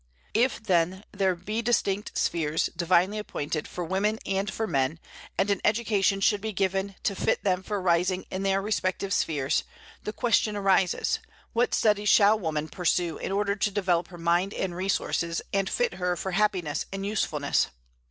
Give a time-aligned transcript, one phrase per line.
[0.33, 4.99] If, then, there be distinct spheres, divinely appointed, for women and for men,
[5.37, 9.63] and an education should be given to fit them for rising in their respective spheres,
[10.01, 11.19] the question arises,
[11.53, 15.93] What studies shall woman pursue in order to develop her mind and resources, and fit
[15.93, 17.67] her for happiness and usefulness?